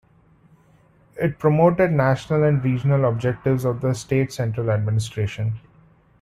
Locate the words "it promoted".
1.15-1.91